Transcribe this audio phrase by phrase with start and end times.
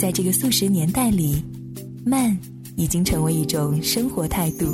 [0.00, 1.44] 在这个速食年代里，
[2.06, 2.34] 慢
[2.74, 4.64] 已经成为一种生活态度。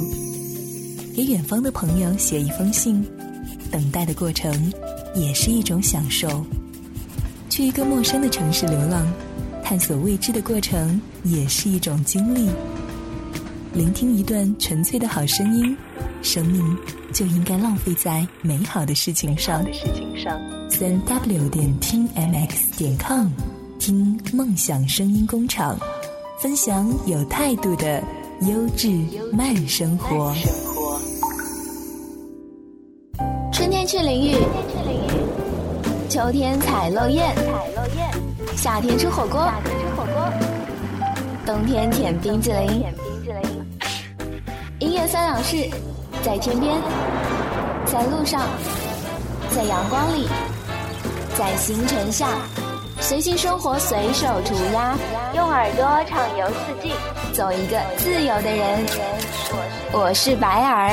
[1.17, 3.05] 给远方的朋友写一封信，
[3.69, 4.73] 等待的过程
[5.17, 6.47] 也是一种享受。
[7.51, 9.05] 去一个陌生的城市流浪，
[9.65, 12.49] 探索未知的过程也是一种经历。
[13.75, 15.77] 聆听一段纯粹的好声音，
[16.23, 16.63] 生命
[17.13, 19.65] 就应该浪费在美好的事情上。
[20.71, 23.27] 三 w 点听 mx 点 com，
[23.79, 25.79] 听梦想声音工厂，
[26.39, 28.03] 分享有态度的
[28.43, 28.89] 优质
[29.33, 30.35] 慢生活。
[33.53, 34.37] 春天去淋雨。
[36.09, 37.23] 秋天采落叶，
[38.57, 39.51] 夏天吃火锅，
[41.45, 42.85] 冬天舔冰激凌。
[44.79, 45.69] 音乐三两事，
[46.23, 46.75] 在天边，
[47.85, 48.43] 在路上，
[49.55, 50.27] 在阳光里，
[51.37, 52.29] 在星辰下，
[53.01, 54.97] 随性生活，随手涂鸦，
[55.35, 56.93] 用耳朵畅游四季，
[57.33, 58.85] 做一个自由的人。
[59.93, 60.93] 我是白耳。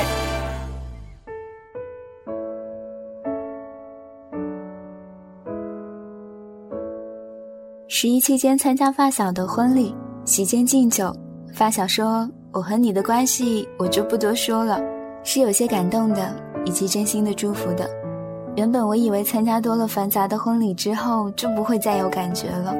[7.88, 9.94] 十一期间参加发小的婚礼，
[10.24, 11.12] 席间敬酒，
[11.52, 14.80] 发小说：“我和你的关系我就不多说了，
[15.24, 18.03] 是有些感动的，以及真心的祝福的。
[18.56, 22.72] 原本我以为参加多了繁杂的婚礼之后就不会再有感觉了，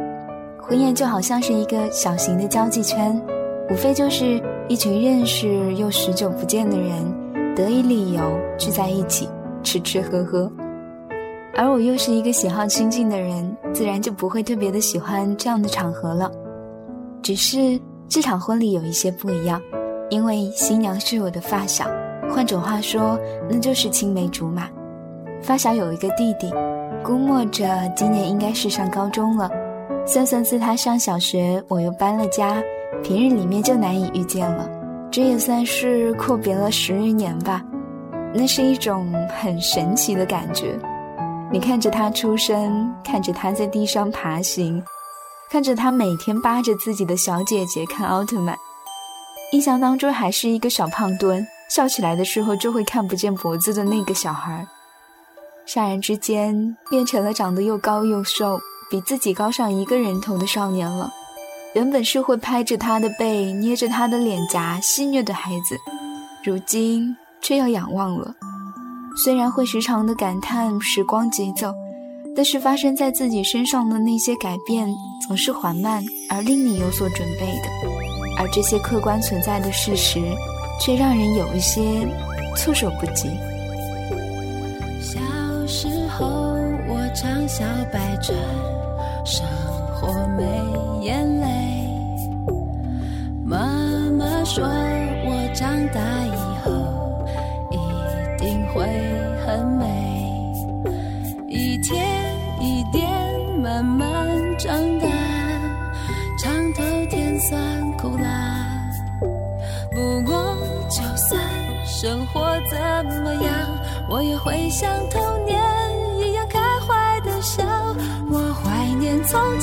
[0.62, 3.20] 婚宴就好像是一个小型的交际圈，
[3.70, 8.22] 无非就是一群认识又许久不见的人，得以理由
[8.56, 9.28] 聚在一起
[9.64, 10.50] 吃吃喝喝。”
[11.56, 16.30] 而我又是一个喜好清静的人，自然就不会特别的喜欢这样的场合了。
[17.20, 19.60] 只是这场婚礼有一些不一样，
[20.08, 21.84] 因为新娘是我的发小，
[22.30, 23.18] 换种话说，
[23.50, 24.68] 那就是青梅竹马。
[25.44, 26.50] 发小有一个弟弟，
[27.04, 29.50] 估摸着今年应该是上高中了。
[30.06, 32.62] 算算自他上小学，我又搬了家，
[33.02, 34.66] 平日里面就难以遇见了，
[35.10, 37.62] 这也算是阔别了十余年吧。
[38.32, 40.78] 那是一种很神奇的感觉。
[41.52, 44.82] 你看着他出生，看着他在地上爬行，
[45.50, 48.56] 看着他每天扒着自己的小姐姐看奥特曼。
[49.52, 54.66] 印象当中还是一个小胖墩，笑起来的时候就会看不见脖子的那个小孩。
[55.66, 58.60] 霎然之间，变成了长得又高又瘦，
[58.90, 61.10] 比自己高上一个人头的少年了。
[61.74, 65.76] 原本是会拍着他的背，捏着他的脸颊戏谑的孩子，
[66.44, 68.34] 如今却要仰望了。
[69.16, 71.72] 虽然会时常的感叹时光急走，
[72.36, 74.88] 但是发生在自己身上的那些改变
[75.26, 77.68] 总是缓慢而令你有所准备的，
[78.38, 80.20] 而这些客观存在的事实，
[80.80, 82.06] 却让人有一些
[82.56, 83.28] 措手不及。
[87.56, 88.36] 小白船，
[89.24, 89.46] 生
[89.94, 90.42] 活没
[91.06, 91.46] 眼泪。
[93.44, 93.58] 妈
[94.18, 96.72] 妈说我长大以后
[97.70, 97.78] 一
[98.42, 98.66] 定。
[98.74, 98.82] 会
[99.46, 99.86] 很美，
[101.46, 102.04] 一天
[102.60, 103.08] 一点
[103.62, 104.10] 慢慢
[104.58, 105.06] 长大，
[106.36, 107.56] 尝透甜酸
[107.96, 108.66] 苦辣。
[109.92, 110.56] 不过
[110.90, 111.40] 就算
[111.84, 112.76] 生活怎
[113.22, 113.54] 么样，
[114.10, 115.22] 我也会想通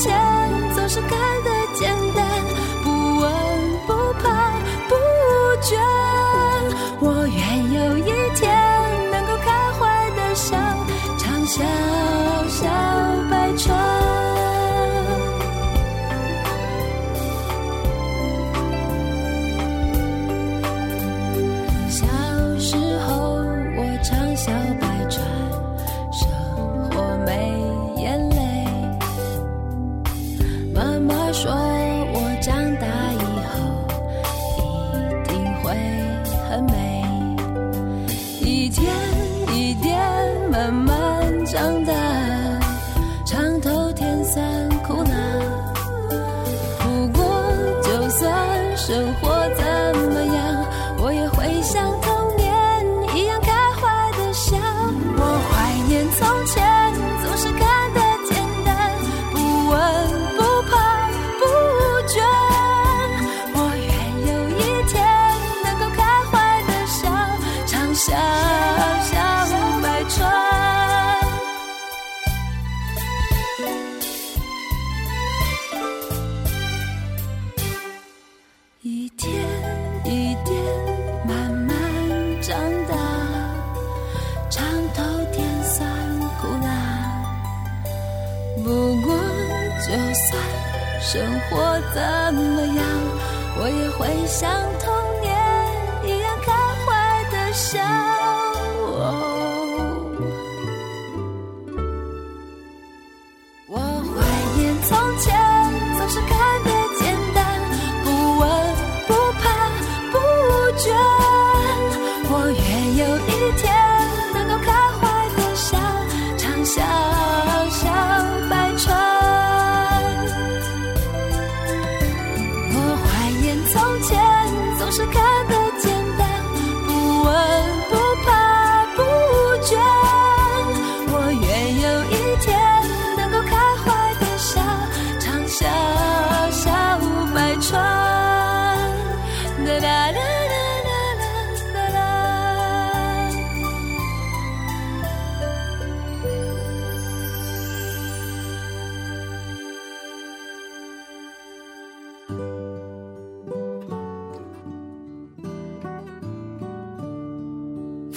[0.01, 0.11] 前，
[0.73, 1.11] 总是看
[1.43, 1.50] 得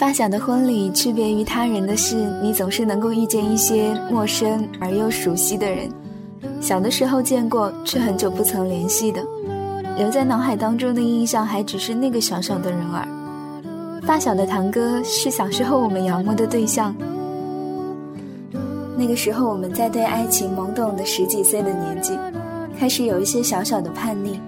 [0.05, 5.91] 发小的婚礼区别于他人的是，你总是能够遇见一些陌生而又熟悉的人。
[6.61, 9.25] 小的时候见过，却很久不曾联系的，
[9.97, 13.09] 留在脑海当中的印象还只是那个小小的人儿。
[14.03, 16.95] 发小的堂哥是小时候我们仰慕的对象。
[18.99, 22.13] 那个时候我们在对爱情懵懂的十几岁的年纪，
[22.79, 24.39] 开始有一些小小的叛逆，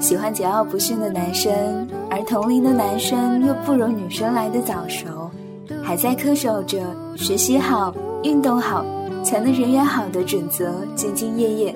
[0.00, 1.85] 喜欢桀骜不驯的男生。
[2.26, 5.30] 同龄的男生又不如女生来的早熟，
[5.82, 6.80] 还在恪守着
[7.16, 7.94] 学习好、
[8.24, 8.84] 运动好
[9.22, 11.74] 才能人缘好的准则，兢兢业业。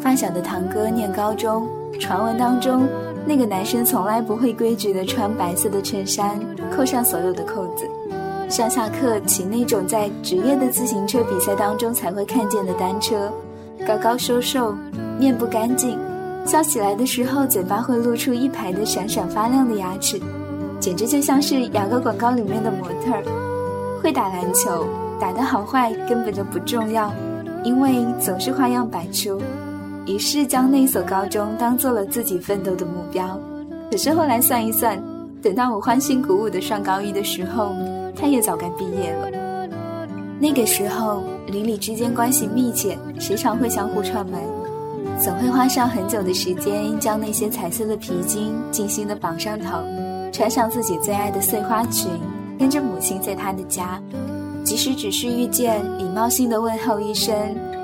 [0.00, 1.66] 发小的堂哥念高中，
[1.98, 2.88] 传闻当中
[3.26, 6.38] 那个男生从来不会规矩的穿白色的衬衫，
[6.70, 7.84] 扣上所有的扣子，
[8.48, 13.32] 上下课骑那种在职业的自行车比赛当中才会看见的单车，
[13.84, 14.72] 高高瘦瘦，
[15.18, 15.98] 面不干净。
[16.46, 20.20] 笑起来的时候，嘴巴会露出一排的闪闪发亮的牙齿，
[20.80, 23.22] 简直就像是牙膏广告里面的模特儿。
[24.02, 24.84] 会打篮球，
[25.20, 27.12] 打得好坏根本就不重要，
[27.62, 29.40] 因为总是花样百出。
[30.06, 33.38] 于是将那所高中当做了自己奋斗的目标。
[33.90, 35.00] 可是后来算一算，
[35.40, 37.72] 等到我欢欣鼓舞的上高一的时候，
[38.16, 39.28] 他也早该毕业了。
[40.40, 44.40] 那个时候邻里之间关系密切，时常会相互串门。
[45.22, 49.76] 总会花上很久的时间，将那些彩色的皮筋精心的绑上头，
[50.32, 52.10] 穿上自己最爱的碎花裙，
[52.58, 54.00] 跟着母亲在她的家，
[54.64, 57.36] 即使只是遇见，礼貌性的问候一声，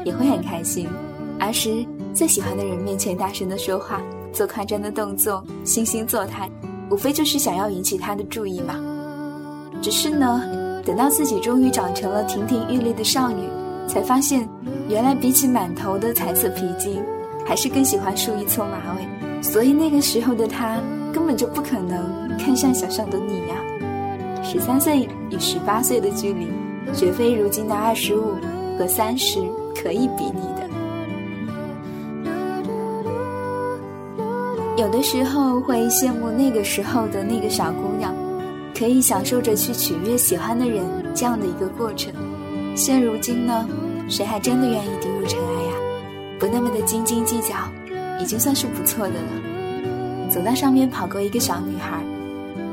[0.02, 0.88] 也会很开心。
[1.38, 1.84] 儿时
[2.14, 4.00] 最喜欢的人面前大声的说话，
[4.32, 6.50] 做夸张的动作，惺惺作态，
[6.90, 8.76] 无非就是想要引起他的注意嘛。
[9.82, 10.40] 只是呢，
[10.86, 13.46] 等到自己终于长成了亭亭玉立的少女，
[13.86, 14.48] 才发现，
[14.88, 16.98] 原来比起满头的彩色皮筋。
[17.46, 20.80] 还是更喜欢梳一撮马尾，所以那个时候的他
[21.12, 23.54] 根本就不可能看上小小的你呀。
[24.42, 26.48] 十三岁与十八岁的距离，
[26.92, 28.34] 绝非如今的二十五
[28.78, 29.40] 和三十
[29.74, 30.66] 可以比拟的。
[34.76, 38.14] 有的时候会羡慕那个时候的那个小姑娘，
[38.76, 40.84] 可以享受着去取悦喜欢的人
[41.14, 42.12] 这样的一个过程。
[42.74, 43.66] 现如今呢，
[44.08, 45.55] 谁还真的愿意低入尘埃？
[46.38, 47.54] 不那么的斤斤计较，
[48.20, 50.30] 已经算是不错的了。
[50.30, 52.04] 走到上面跑过一个小女孩，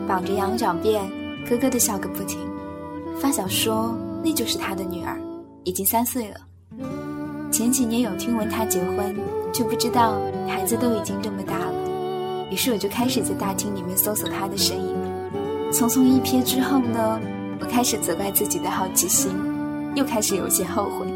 [0.07, 1.01] 绑着羊角辫，
[1.47, 2.39] 咯咯的笑个不停。
[3.19, 5.17] 发小说那就是他的女儿，
[5.63, 6.37] 已经三岁了。
[7.51, 9.15] 前几年有听闻他结婚，
[9.53, 11.73] 却不知道孩子都已经这么大了。
[12.49, 14.95] 于是我就开始在大厅里面搜索他的身影。
[15.71, 17.19] 匆匆一瞥之后呢，
[17.61, 19.31] 我开始责怪自己的好奇心，
[19.95, 21.07] 又开始有些后悔。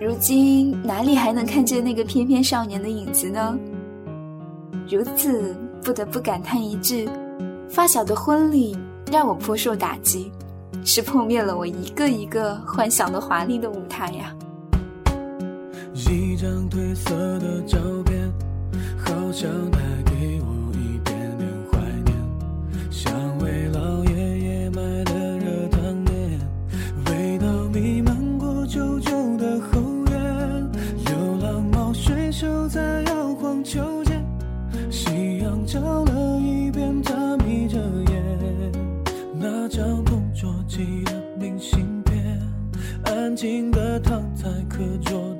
[0.00, 3.56] 如今哪里还能看见那个翩翩少年的影子呢？
[4.90, 7.08] 如此不得不感叹一句：
[7.68, 8.76] 发小的婚礼
[9.10, 10.32] 让我颇受打击，
[10.84, 14.34] 是破灭了我一个一个幻想的华丽的舞台呀。
[15.94, 18.32] 一张褪色的照片，
[18.98, 20.33] 好像带给
[35.74, 38.72] 夕阳照了一遍，他眯着眼。
[39.34, 42.40] 那张同桌寄的明信片，
[43.06, 45.33] 安静的躺在课桌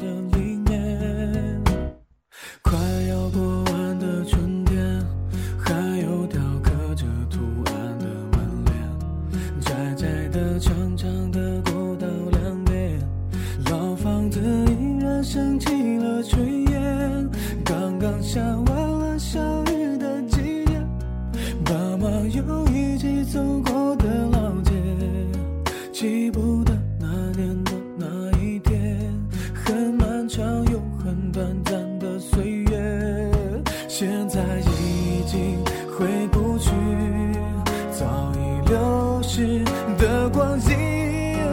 [38.66, 39.62] 流逝
[39.99, 40.75] 的光景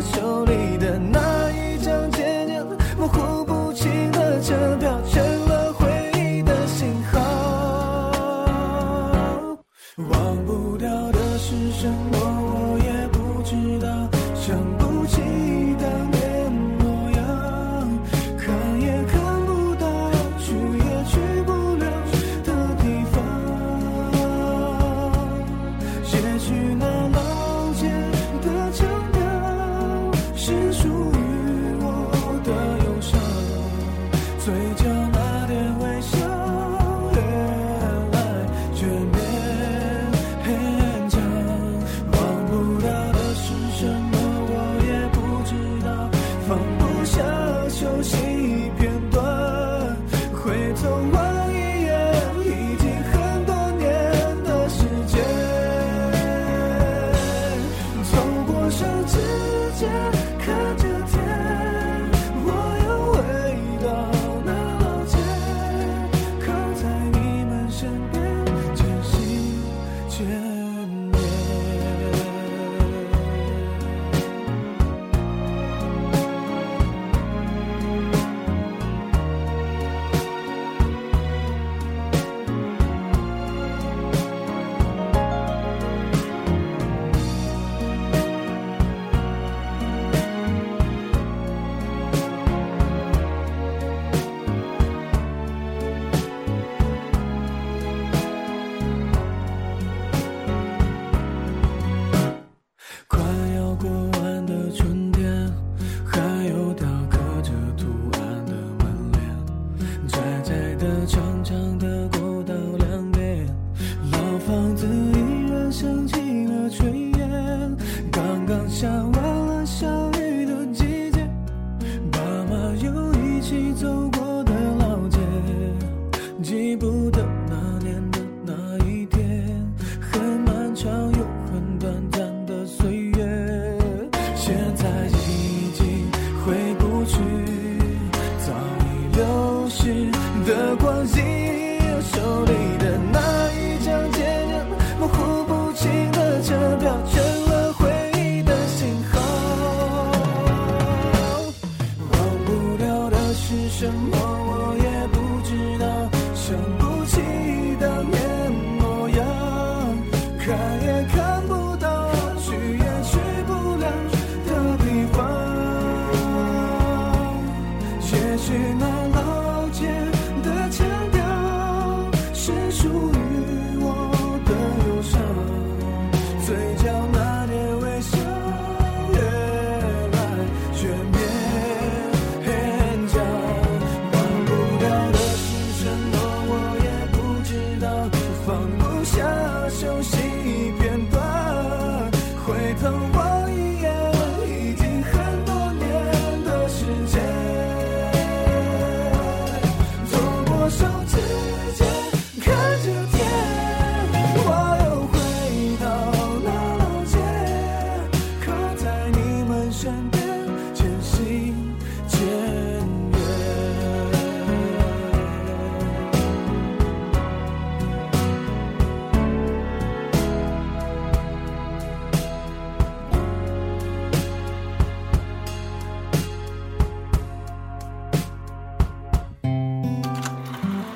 [0.02, 1.31] 手里的那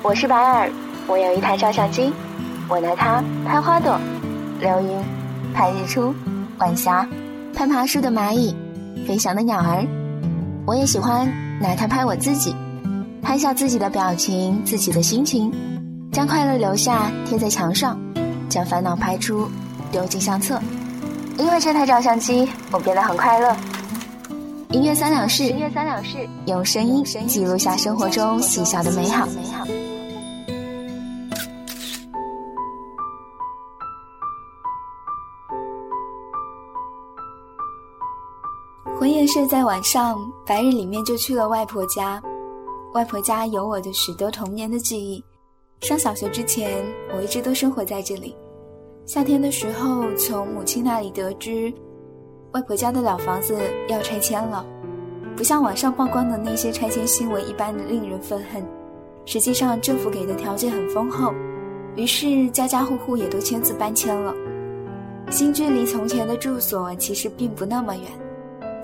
[0.06, 0.70] 我是白尔，
[1.08, 2.12] 我有一台照相机，
[2.68, 3.98] 我拿它拍花朵、
[4.60, 5.04] 流云、
[5.52, 6.14] 拍日出、
[6.58, 7.04] 晚霞、
[7.52, 8.54] 攀爬树的蚂蚁、
[9.04, 9.84] 飞翔的鸟儿。
[10.64, 11.28] 我也喜欢
[11.60, 12.54] 拿它拍我自己，
[13.20, 15.52] 拍下自己的表情、自己的心情，
[16.12, 17.98] 将快乐留下，贴在墙上，
[18.48, 19.50] 将烦恼拍出，
[19.90, 20.60] 丢进相册。
[21.36, 23.56] 因为这台照相机，我变得很快乐。
[24.70, 29.26] 音乐三两事，音乐三两事，用声音记录下生活中细小的美好。
[38.98, 42.22] 婚宴是在晚上白日里面就去了外婆家。
[42.94, 45.22] 外婆家有我的许多童年的记忆。
[45.82, 46.82] 上小学之前
[47.14, 48.34] 我一直都生活在这里。
[49.04, 51.70] 夏天的时候从母亲那里得知
[52.52, 53.54] 外婆家的老房子
[53.86, 54.64] 要拆迁了。
[55.36, 58.66] 不像网上曝光的那些拆迁新闻一般的令人愤恨。
[59.26, 61.34] 实际上政府给的条件很丰厚
[61.96, 64.34] 于是家家户户也都签字搬迁了。
[65.30, 68.25] 新居离从前的住所其实并不那么远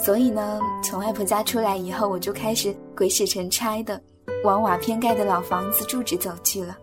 [0.04, 4.00] 所以呢，从外婆家出来以后，我就开始鬼使神差的
[4.44, 6.76] 往瓦片盖的老房子住址走去了。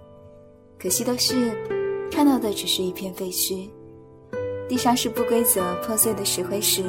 [0.79, 1.55] 可惜的是。
[2.11, 3.69] 看到的只是一片废墟，
[4.67, 6.83] 地上是不规则破碎的石灰石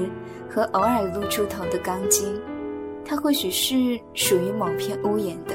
[0.48, 2.40] 和偶尔露出头的钢筋，
[3.04, 5.54] 它或许是属于某片屋檐的，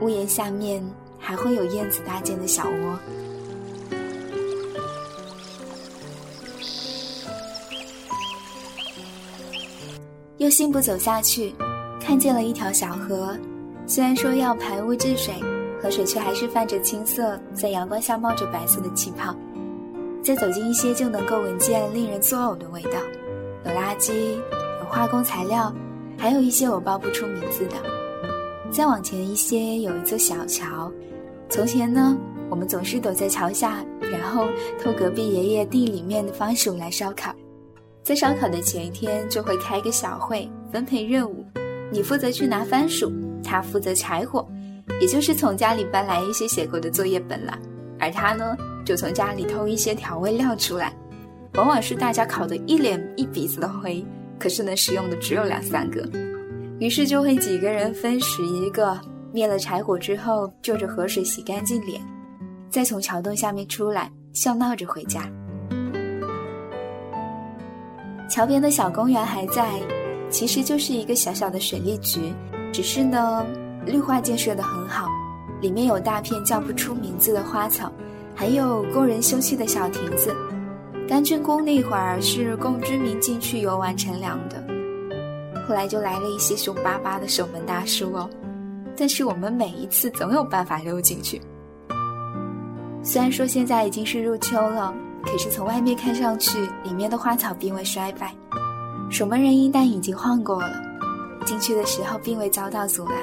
[0.00, 0.82] 屋檐下面
[1.18, 2.98] 还会有燕子搭建的小窝。
[10.46, 11.52] 又信步走下去，
[12.00, 13.36] 看见了一条小河，
[13.84, 15.34] 虽然说要排污治水。
[15.82, 19.34] 河水却还是泛着青色，在阳光下冒着白色的气泡。
[20.22, 22.92] 再走近一些，就能够闻见令人作呕的味道，
[23.64, 24.36] 有垃圾，
[24.80, 25.74] 有化工材料，
[26.16, 27.74] 还有一些我报不出名字的。
[28.70, 30.90] 再往前一些，有一座小桥。
[31.50, 32.16] 从前呢，
[32.48, 34.46] 我们总是躲在桥下，然后
[34.80, 37.34] 偷隔壁爷爷地里面的番薯来烧烤。
[38.06, 41.44] 在烧烤的前一天，就会开个小会，分配任务，
[41.90, 44.46] 你负责去拿番薯，他负责柴火。
[45.00, 47.58] 也就是从家里搬来一些写过的作业本了，
[47.98, 50.94] 而他呢，就从家里偷一些调味料出来，
[51.54, 54.06] 往往是大家烤得一脸一鼻子的灰，
[54.38, 56.08] 可是能食用的只有两三个，
[56.78, 58.96] 于是就会几个人分食一个，
[59.32, 62.00] 灭了柴火之后，就着河水洗干净脸，
[62.70, 65.28] 再从桥洞下面出来，笑闹着回家。
[68.28, 69.80] 桥边的小公园还在，
[70.30, 72.32] 其实就是一个小小的水利局，
[72.72, 73.44] 只是呢。
[73.86, 75.06] 绿化建设的很好，
[75.60, 77.92] 里面有大片叫不出名字的花草，
[78.34, 80.34] 还有工人休息的小亭子。
[81.06, 84.60] 干郡宫那会儿是供居民进去游玩乘凉的，
[85.68, 88.28] 后来就来了一些凶巴巴的守门大叔哦。
[88.96, 91.40] 但是我们每一次总有办法溜进去。
[93.04, 94.92] 虽然说现在已经是入秋了，
[95.26, 98.32] 可是从外面看上去，里面的花草并未衰败，
[99.10, 100.70] 守门人应当已经换过了，
[101.44, 103.14] 进去的时候并未遭到阻拦。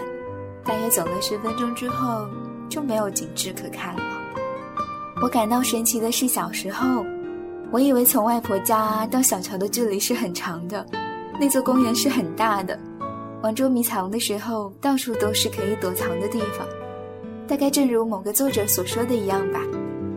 [0.64, 2.28] 大约走了十分钟之后，
[2.70, 4.02] 就没有景致可看了。
[5.22, 7.06] 我感到神奇的是，小时候，
[7.72, 10.86] 我以为从外婆家到小桥的距离是很长的，
[11.40, 12.78] 那座公园是很大的，
[13.42, 16.68] 玩捉迷藏的时候，到处都是可以躲藏的地方。
[17.48, 19.60] 大概正如某个作者所说的一样吧，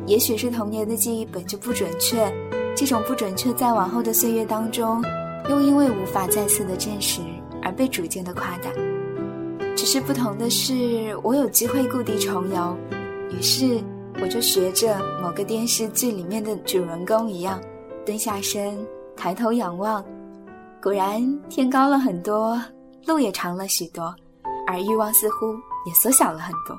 [0.06, 2.32] 也许是童年的记忆本就不准确，
[2.76, 5.02] 这种不准确在往后的岁月当中，
[5.50, 7.20] 又因为无法再次的证实
[7.60, 8.70] 而被逐渐的夸大。
[9.74, 12.76] 只是不同的是，我有机会故地重游，
[13.30, 13.82] 于是
[14.22, 17.60] 我就学着某个电视剧里面的主人公一样，
[18.04, 18.78] 蹲下身，
[19.16, 20.04] 抬头仰望，
[20.80, 22.58] 果然天高了很多，
[23.06, 24.14] 路也长了许多，
[24.68, 25.52] 而欲望似乎
[25.84, 26.78] 也缩小了很多。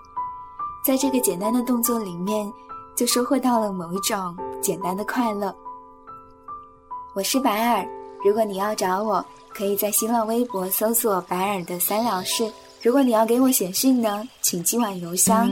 [0.85, 2.49] 在这个简单的动作里面，
[2.97, 5.55] 就收获到了某一种简单的快乐。
[7.13, 7.87] 我是白尔，
[8.25, 12.51] 如果你要找我，可以在新浪微博搜索“白尔的三两事”。
[12.81, 15.47] 如果你要给我写信呢，请寄往邮箱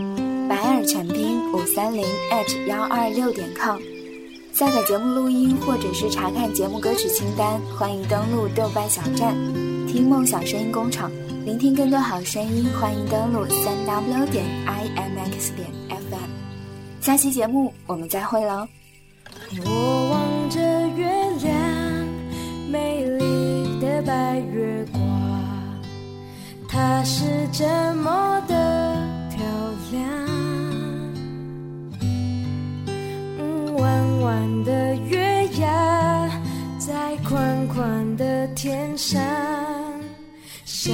[0.49, 3.79] 白尔全拼五三零 at 幺二六点 com。
[4.51, 9.35] 下载节目录音或者是查看节目歌曲清单，欢迎登录豆瓣小站，
[9.85, 11.11] 听梦想声音工厂，
[11.45, 12.65] 聆听更多好声音。
[12.81, 16.04] 欢迎登录三 w 点 i m x 点 f。
[17.05, 18.67] 下期节目我们再会喽。
[19.63, 20.59] 我望着
[20.97, 21.05] 月
[21.43, 21.53] 亮，
[22.71, 24.99] 美丽的白月光。
[26.67, 27.63] 它是这
[27.93, 28.97] 么的
[29.29, 29.45] 漂
[29.91, 30.01] 亮，
[33.77, 36.27] 弯弯的月牙
[36.79, 39.21] 在宽宽的天上，
[40.65, 40.91] 想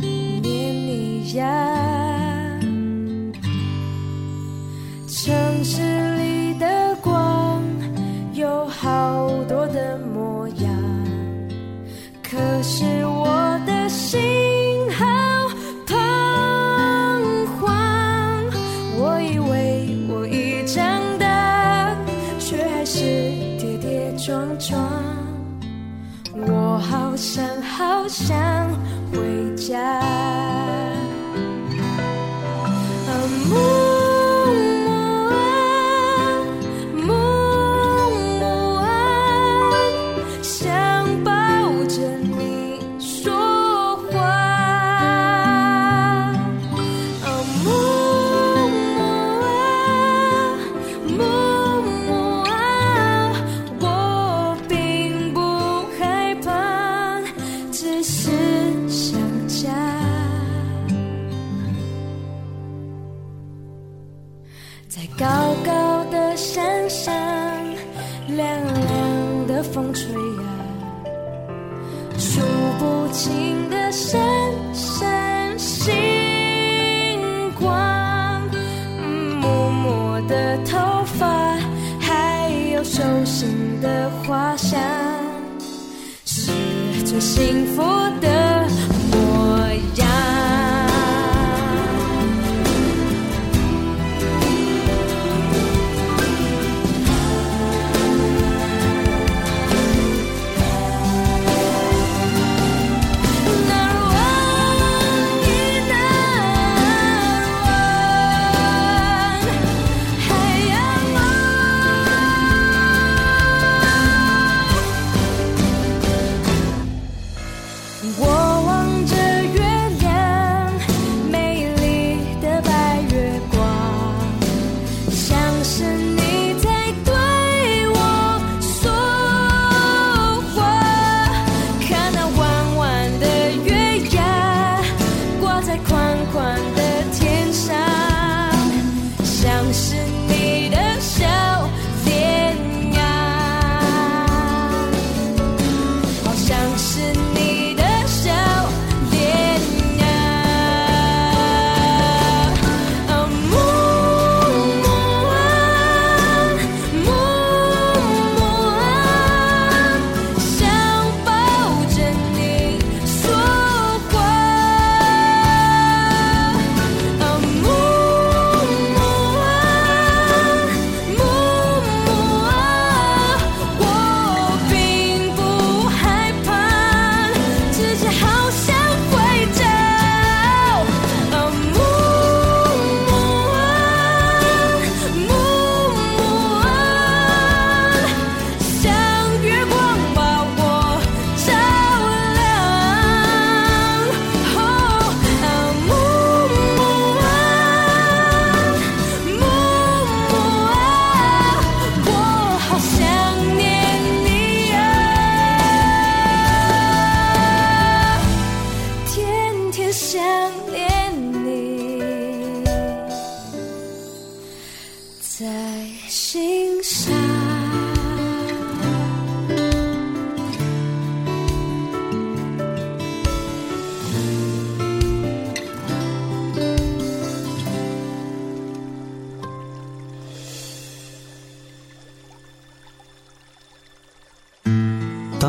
[0.00, 1.75] 念你呀，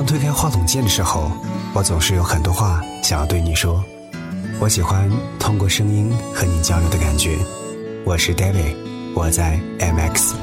[0.08, 1.30] 推开话筒键的时候，
[1.74, 3.84] 我总是有很多话想要对你说。
[4.58, 7.38] 我喜欢通过声音和你交流的感觉。
[8.06, 8.74] 我是 David，
[9.14, 10.34] 我在 MX。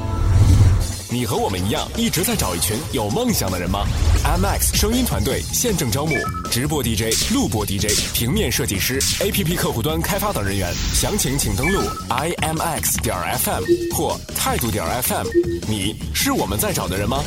[1.09, 3.85] 你和我们一样，一直在找一群有梦想的人吗
[4.23, 6.13] ？MX 声音团队现正招募
[6.51, 10.71] 直播 DJ、录播 DJ、平面设计师、APP 客户端开发等人员。
[10.93, 13.63] 详情请登录 imx 点 FM
[13.95, 15.25] 或态度点 FM。
[15.67, 17.23] 你是我们在找的人吗？